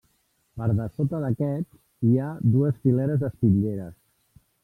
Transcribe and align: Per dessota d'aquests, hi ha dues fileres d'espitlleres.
Per 0.61 0.67
dessota 0.79 1.19
d'aquests, 1.23 1.77
hi 2.07 2.15
ha 2.27 2.31
dues 2.55 2.81
fileres 2.87 3.23
d'espitlleres. 3.25 3.95